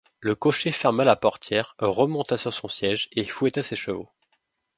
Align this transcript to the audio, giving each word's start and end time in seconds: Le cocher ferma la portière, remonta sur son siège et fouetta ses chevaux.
Le 0.19 0.33
cocher 0.33 0.71
ferma 0.71 1.03
la 1.03 1.15
portière, 1.15 1.75
remonta 1.77 2.35
sur 2.35 2.51
son 2.51 2.67
siège 2.67 3.07
et 3.11 3.23
fouetta 3.23 3.61
ses 3.61 3.75
chevaux. 3.75 4.09